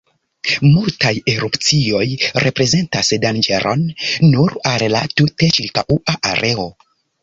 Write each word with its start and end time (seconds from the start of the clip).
Multaj 0.67 1.11
erupcioj 1.33 2.07
reprezentas 2.47 3.05
danĝeron 3.29 3.87
nur 4.33 4.59
al 4.75 4.91
la 4.99 5.07
tute 5.19 5.55
ĉirkaŭa 5.61 6.21
areo. 6.37 6.73